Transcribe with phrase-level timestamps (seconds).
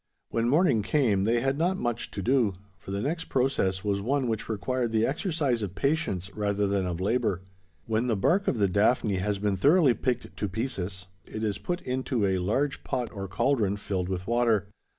[0.31, 4.27] When morning came, they had not much to do: for the next process was one
[4.27, 7.43] which required the exercise of patience rather than of labour.
[7.85, 11.81] When the bark of the daphne has been thoroughly picked to pieces, it is put
[11.83, 14.65] into a large pot or cauldron filled with water.